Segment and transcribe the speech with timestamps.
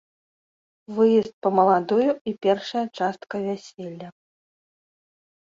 [0.99, 4.09] Выезд па маладую і першая частка вяселля.